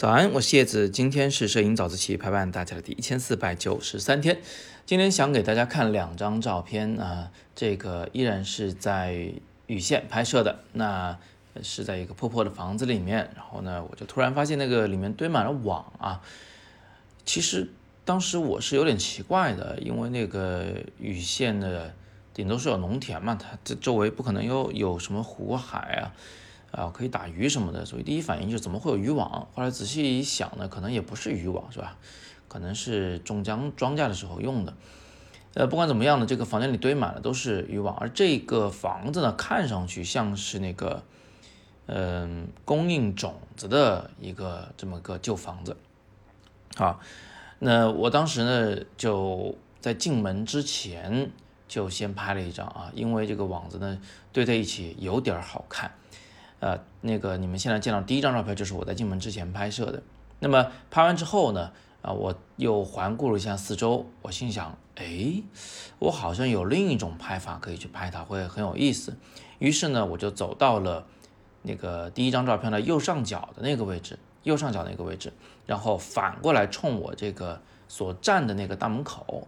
[0.00, 4.40] 早安，我是叶子，今天是摄影早自习陪伴大家的第一千四百九十三天。
[4.86, 9.30] 今天想给大家看两张照片啊，这个依然是在
[9.66, 11.18] 雨县拍摄的，那
[11.62, 16.22] 是在一个破破的房子里面，然后呢，我就突然发现那个里面堆满了网啊。
[17.26, 17.70] 其实
[18.06, 21.92] 当时我是有点奇怪的，因为那个雨县的
[22.32, 26.16] 顶多是有农田嘛，它这周围不可能有有什么湖海啊。
[26.70, 29.48] 啊，可以打鱼什么的，所以第一反应就是怎么会有渔网？
[29.54, 31.96] 后来仔细一想呢，可能也不是渔网，是吧？
[32.48, 34.74] 可能是种浆庄稼的时候用的。
[35.54, 41.02] 呃，不管怎么样呢，这个房间里堆满了都是渔网，而这个房子呢，看上去像是那个，
[41.86, 45.76] 嗯，供应种子的一个这么个旧房子。
[46.76, 47.00] 好，
[47.58, 51.32] 那我当时呢，就在进门之前
[51.66, 54.00] 就先拍了一张啊，因为这个网子呢
[54.32, 55.92] 堆在一起有点好看。
[56.60, 60.02] 呃，那个你们现在见到第一张照片就是我在进门之前拍摄的。
[60.38, 65.42] 那么拍完之后呢，啊，我又环顾了一下四周，我心想，哎，
[65.98, 69.16] 我好像有另一种拍法可以去拍它，会很有意思。
[69.58, 71.06] 于是呢，我就走到了
[71.62, 75.32] 那个第一张照片的右上角的那个位置，右上角那个位置，
[75.66, 79.46] 然后反过来冲我这个所站的那个大门口，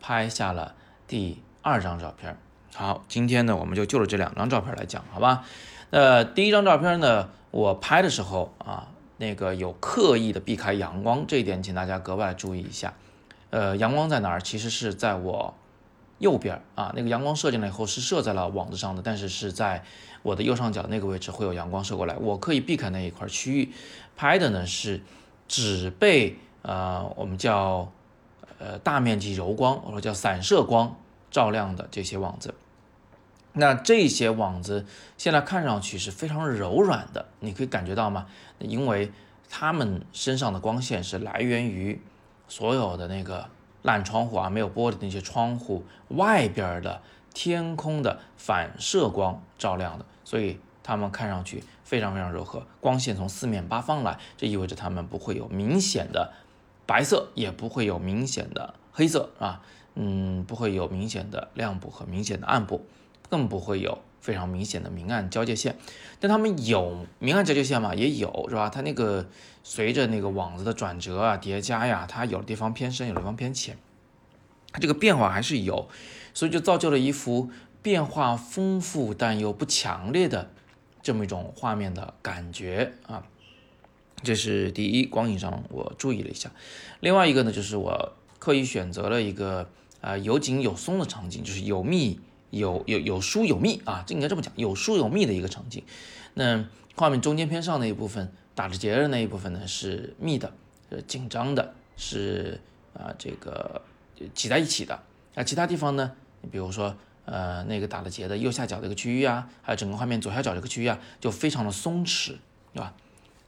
[0.00, 0.74] 拍下了
[1.06, 2.36] 第二张照片。
[2.76, 5.44] 好，今天呢，我们就就着这两张照片来讲，好吧？
[5.90, 12.94] 呃，第一张照片呢，我拍的时候啊，那个有刻意的避开阳光，这一点请大家格外注意一下。
[13.50, 14.40] 呃，阳光在哪儿？
[14.40, 15.54] 其实是在我
[16.18, 19.84] 右边啊，那个阳光射进来以后是射在了网子上的，但是是在
[20.24, 23.72] 我的右上角那个位置会有阳光射过来，我刻意避开那一块区域
[24.16, 25.00] 拍的呢，是
[25.46, 27.92] 只被呃我们叫
[28.58, 30.96] 呃大面积柔光或者叫散射光
[31.30, 32.52] 照亮的这些网子。
[33.56, 34.84] 那这些网子
[35.16, 38.26] 现在看上去是非常柔软的，你可以感觉到吗？
[38.58, 39.12] 因为
[39.48, 42.00] 它们身上的光线是来源于
[42.48, 43.48] 所有的那个
[43.82, 47.00] 烂窗户啊，没有玻璃那些窗户外边的
[47.32, 56.32] 天空的反射光照亮的，所以它们看上去非常非常柔和，光线从四面八方来，这意味着它们不会有明显的
[56.86, 59.62] 白色，也不会有明显的黑色啊，
[59.94, 62.84] 嗯，不会有明显的亮部和明显的暗部。
[63.28, 65.76] 更不会有非常明显的明暗交界线，
[66.20, 67.94] 但他们有明暗交界线嘛？
[67.94, 68.70] 也有，是吧？
[68.70, 69.26] 它那个
[69.62, 73.76] 随着那个网子的转折啊、叠加呀，它有的地方偏深，有的地方偏浅，
[74.72, 75.88] 它这个变化还是有，
[76.32, 77.50] 所以就造就了一幅
[77.82, 80.50] 变化丰富但又不强烈的
[81.02, 83.24] 这么一种画面的感觉啊。
[84.22, 86.50] 这是第一，光影上我注意了一下。
[87.00, 89.68] 另外一个呢，就是我刻意选择了一个
[90.00, 92.20] 啊有紧有松的场景，就是有密。
[92.58, 95.82] 有有有疏有密啊，这应该这么讲，有疏有密的一个场景。
[96.34, 96.64] 那
[96.96, 100.52] 画面中间偏上那一部分打着结的那一部分呢是密的，
[100.90, 102.60] 是紧张的，是
[102.94, 103.82] 啊这个
[104.34, 105.02] 挤在一起的。
[105.34, 112.36] 那其他地方呢，你比如说呃那个打了结的右下角这个区域啊，还有整个画面左下角这个区域啊，就非常的松弛，
[112.72, 112.94] 对吧？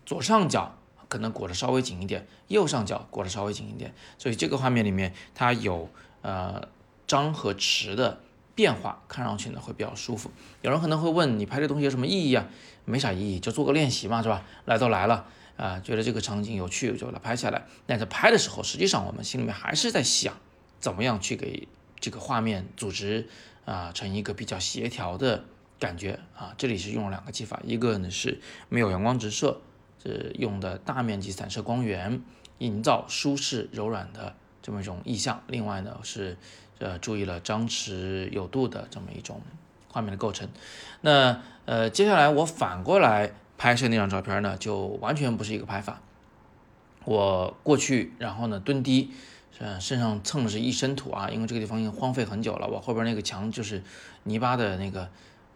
[0.05, 0.77] 左上角
[1.09, 5.89] 可能裹得稍微紧一点，右上角裹得稍微紧一点，所以这个画面里面它有
[6.23, 6.69] 呃
[7.07, 8.21] 张和弛的。
[8.57, 10.33] 变化看上去呢会比较舒服。
[10.63, 12.49] 有人可能会问你拍这东西有什么意义啊？
[12.87, 14.43] 没啥意义，就做个练习嘛，是吧？
[14.65, 17.67] 来都来了啊，觉得这个场景有趣就把它拍下来。
[17.87, 20.35] 但在拍的时候，实际上我们心里面还是在想，
[20.81, 21.69] 怎么样去给
[22.01, 23.29] 这个画面组织
[23.67, 25.45] 啊成一个比较协调的
[25.79, 26.55] 感觉啊。
[26.57, 28.41] 这里是用了两个技法，一个呢是
[28.71, 29.61] 没有阳光直射，
[30.03, 32.23] 是用的大面积散射光源，
[32.59, 35.43] 营造舒适柔软的这么一种意象。
[35.49, 36.39] 另外呢是。
[36.79, 39.41] 呃，注意了张弛有度的这么一种
[39.89, 40.47] 画面的构成。
[41.01, 46.03] 那呃，接下来我反过来拍摄那张照片呢，就完全不是一个拍法。
[47.05, 49.11] 我过去，然后呢蹲低，
[49.59, 52.69] 呃，身上蹭的是一身土啊，因为这个地方已经荒废很久了。
[52.69, 53.83] 我后边那个墙就是
[54.25, 55.09] 泥巴的那个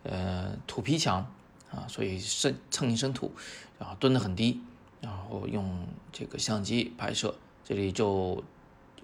[0.04, 1.31] 呃土坯墙
[1.70, 3.32] 啊，所以身蹭一身土，
[3.78, 4.62] 然后蹲得很低，
[5.02, 8.43] 然后用这个相机拍摄，这里就。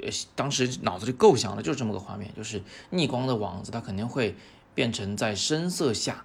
[0.02, 4.37] 呃，当时脑子里构想的就是这么个画面，就是逆光的网子，它肯定会
[4.75, 6.25] 变成在深色下，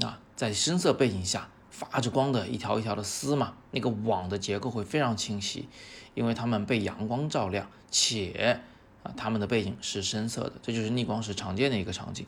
[0.00, 5.68] 啊，在深色背景下发着光的一条一条的丝嘛，那个网的结构会非常清晰，
[6.14, 8.60] 因为它们被阳光照亮，且
[9.02, 12.26] 啊，它们的背景是深色的，这就是逆光时常见的一个场景，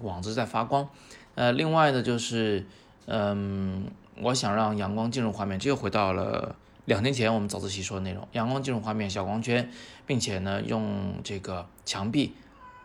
[0.00, 0.88] 网子在发光。
[1.34, 2.66] 呃，另外呢，就是，
[3.06, 6.56] 嗯，我想让阳光进入画面，这又回到了。
[6.88, 9.70] 两天前我们早自习说的内容，阳光进入画面，小光圈，
[10.06, 12.32] 并且呢用这个墙壁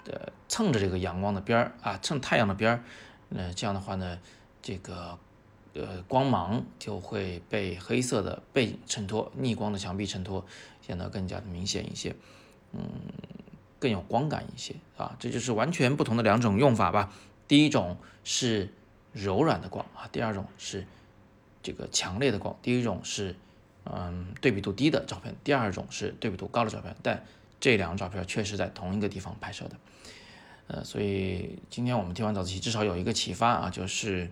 [0.04, 2.84] 的蹭着这个阳光的边儿啊，蹭太阳的边儿，
[3.34, 4.20] 呃这样的话呢，
[4.62, 5.18] 这个
[5.74, 10.46] 呃光芒就会被黑色的背衬托，逆光的墙壁衬托，
[10.82, 12.14] 显得更加的明显一些，
[12.74, 12.82] 嗯，
[13.80, 17.14] 更有光感一些啊，这就是完全不同的两种用法吧。
[17.48, 17.96] 第一种
[18.26, 18.68] 是
[19.14, 20.86] 柔软的光啊，第二种是
[21.62, 22.54] 这个强烈的光。
[22.62, 23.38] 第一种是
[23.86, 27.24] 嗯对比度低的照片，第二种是对比度高的照片，但
[27.60, 29.76] 这两张照片确实在同一个地方拍摄的。
[30.68, 34.32] 呃，所以今天我们听完早自习，至少有一个启发啊，就是，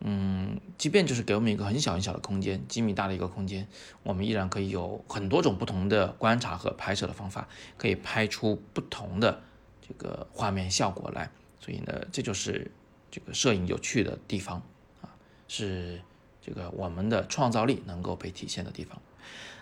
[0.00, 3.66] 嗯，即便就是给我们一个很小很小的空间，几米大的一个空间，
[4.04, 9.42] 我们依然可以有很多种不同的观察和拍摄的方法，可以拍出不同的
[9.86, 11.28] 这个画面效果来。
[11.60, 12.70] 所以呢，这就是
[13.10, 14.62] 这个摄影有趣的地方
[15.02, 15.10] 啊，
[15.48, 16.00] 是
[16.46, 19.00] 这个我们的创造力能够被体现的地方。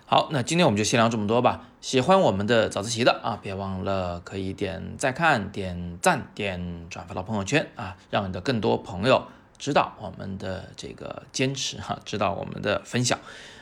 [0.06, 1.66] 好，那今天我们就先聊这么多吧。
[1.80, 9.26] 喜欢我们的早自习的啊，别忘了可以点再看、点赞、点转发到朋友圈啊，让你的更多朋友
[9.56, 13.18] 知道我们的这个坚持哈，知道我们的分享。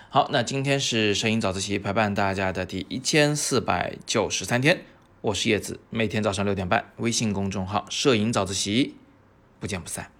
[0.08, 4.82] 好，那今天是摄影早自习陪伴大家的第一千四百九十三天，
[5.20, 8.96] 我是叶子，每天早上六点半，微信公众号“摄影早自习”，
[9.60, 10.10] 不见不散。